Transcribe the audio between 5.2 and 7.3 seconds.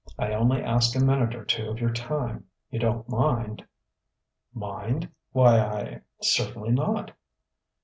Why, I certainly not."